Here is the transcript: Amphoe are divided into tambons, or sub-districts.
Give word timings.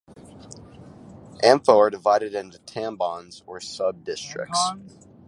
Amphoe 1.43 1.77
are 1.77 1.89
divided 1.91 2.33
into 2.33 2.57
tambons, 2.57 3.43
or 3.45 3.59
sub-districts. 3.59 4.71